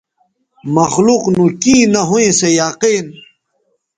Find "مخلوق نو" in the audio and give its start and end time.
0.75-1.45